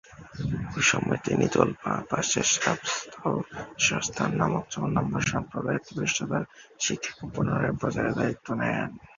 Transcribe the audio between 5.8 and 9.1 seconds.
প্রতিষ্ঠাতার শিক্ষাকে পুনরায় প্রচারের দায়িত্ব নেন।